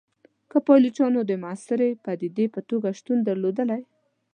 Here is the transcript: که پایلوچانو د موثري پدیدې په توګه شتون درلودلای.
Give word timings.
که 0.49 0.57
پایلوچانو 0.67 1.19
د 1.25 1.31
موثري 1.43 1.89
پدیدې 2.05 2.45
په 2.53 2.59
توګه 2.69 2.87
شتون 2.99 3.17
درلودلای. 3.27 3.83